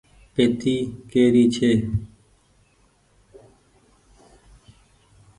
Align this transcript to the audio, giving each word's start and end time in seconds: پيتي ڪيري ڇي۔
پيتي 0.33 0.75
ڪيري 1.11 1.43
ڇي۔ 1.55 1.71